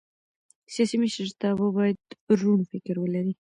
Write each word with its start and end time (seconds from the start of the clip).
سیاسي 0.73 0.95
مشرتابه 1.03 1.67
باید 1.77 1.99
روڼ 2.41 2.59
فکر 2.71 2.95
ولري 3.03 3.33